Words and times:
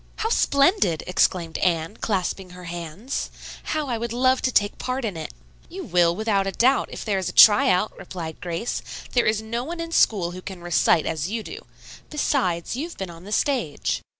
"How 0.15 0.29
splendid!" 0.29 1.03
exclaimed 1.05 1.59
Anne, 1.59 1.95
clasping 1.97 2.49
her 2.57 2.63
hands. 2.63 3.29
"How 3.65 3.87
I 3.87 3.99
would 3.99 4.11
love 4.13 4.41
to 4.41 4.51
take 4.51 4.79
part 4.79 5.05
in 5.05 5.15
it!" 5.15 5.31
"You 5.69 5.83
will, 5.83 6.15
without 6.15 6.51
doubt, 6.57 6.89
if 6.91 7.05
there 7.05 7.19
is 7.19 7.29
a 7.29 7.31
try 7.31 7.69
out," 7.69 7.95
replied 7.95 8.41
Grace. 8.41 8.81
"There 9.11 9.27
is 9.27 9.43
no 9.43 9.63
one 9.63 9.79
in 9.79 9.91
school 9.91 10.31
who 10.31 10.41
can 10.41 10.63
recite 10.63 11.05
as 11.05 11.29
you 11.29 11.43
do; 11.43 11.65
besides, 12.09 12.75
you 12.75 12.87
have 12.87 12.97
been 12.97 13.11
on 13.11 13.25
the 13.25 13.31
stage." 13.31 14.01